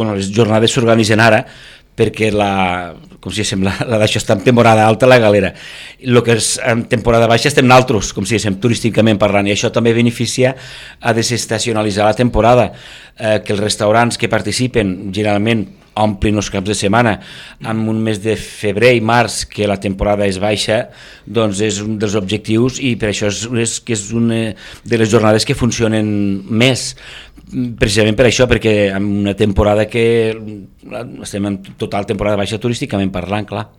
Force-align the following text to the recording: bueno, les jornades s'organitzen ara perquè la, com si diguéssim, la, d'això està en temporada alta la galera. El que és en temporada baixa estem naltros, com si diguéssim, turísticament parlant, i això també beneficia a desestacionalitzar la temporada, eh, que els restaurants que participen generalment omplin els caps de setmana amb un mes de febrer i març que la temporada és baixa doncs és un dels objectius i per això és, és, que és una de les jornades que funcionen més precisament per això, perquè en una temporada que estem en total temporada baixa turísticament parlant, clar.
bueno, 0.00 0.16
les 0.16 0.32
jornades 0.32 0.72
s'organitzen 0.72 1.20
ara 1.20 1.44
perquè 2.00 2.30
la, 2.32 2.94
com 3.20 3.32
si 3.32 3.42
diguéssim, 3.42 3.64
la, 3.66 3.74
d'això 4.00 4.20
està 4.22 4.36
en 4.38 4.44
temporada 4.46 4.86
alta 4.88 5.08
la 5.10 5.18
galera. 5.20 5.50
El 6.00 6.22
que 6.24 6.38
és 6.38 6.54
en 6.64 6.86
temporada 6.88 7.28
baixa 7.28 7.50
estem 7.50 7.68
naltros, 7.68 8.14
com 8.16 8.24
si 8.24 8.38
diguéssim, 8.38 8.56
turísticament 8.62 9.20
parlant, 9.20 9.50
i 9.50 9.52
això 9.52 9.68
també 9.74 9.92
beneficia 9.96 10.54
a 11.00 11.12
desestacionalitzar 11.16 12.08
la 12.08 12.16
temporada, 12.16 12.70
eh, 13.18 13.40
que 13.44 13.52
els 13.52 13.60
restaurants 13.60 14.16
que 14.16 14.32
participen 14.32 15.12
generalment 15.12 15.66
omplin 16.04 16.40
els 16.40 16.50
caps 16.52 16.70
de 16.70 16.76
setmana 16.76 17.16
amb 17.64 17.88
un 17.92 18.00
mes 18.04 18.20
de 18.22 18.36
febrer 18.40 18.94
i 18.96 19.04
març 19.04 19.44
que 19.50 19.68
la 19.68 19.78
temporada 19.80 20.28
és 20.28 20.40
baixa 20.42 20.82
doncs 21.26 21.60
és 21.66 21.80
un 21.84 21.98
dels 22.00 22.16
objectius 22.18 22.80
i 22.80 22.94
per 23.00 23.10
això 23.12 23.30
és, 23.30 23.44
és, 23.64 23.78
que 23.84 23.96
és 23.96 24.06
una 24.16 24.40
de 24.84 25.00
les 25.00 25.10
jornades 25.10 25.46
que 25.46 25.58
funcionen 25.58 26.10
més 26.48 26.94
precisament 27.50 28.16
per 28.18 28.28
això, 28.28 28.46
perquè 28.50 28.74
en 28.94 29.06
una 29.24 29.34
temporada 29.38 29.86
que 29.90 30.04
estem 31.22 31.48
en 31.48 31.58
total 31.80 32.06
temporada 32.06 32.38
baixa 32.38 32.60
turísticament 32.62 33.10
parlant, 33.14 33.48
clar. 33.48 33.66